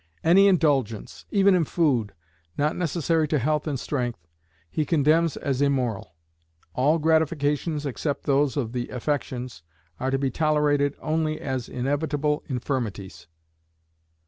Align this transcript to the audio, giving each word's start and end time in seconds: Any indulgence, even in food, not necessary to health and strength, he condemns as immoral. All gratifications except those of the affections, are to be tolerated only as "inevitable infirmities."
Any 0.23 0.47
indulgence, 0.47 1.25
even 1.29 1.53
in 1.53 1.63
food, 1.63 2.15
not 2.57 2.75
necessary 2.75 3.27
to 3.27 3.37
health 3.37 3.67
and 3.67 3.79
strength, 3.79 4.27
he 4.67 4.83
condemns 4.83 5.37
as 5.37 5.61
immoral. 5.61 6.15
All 6.73 6.97
gratifications 6.97 7.85
except 7.85 8.23
those 8.23 8.57
of 8.57 8.71
the 8.71 8.89
affections, 8.89 9.61
are 9.99 10.09
to 10.09 10.17
be 10.17 10.31
tolerated 10.31 10.95
only 11.03 11.39
as 11.39 11.69
"inevitable 11.69 12.41
infirmities." 12.47 13.27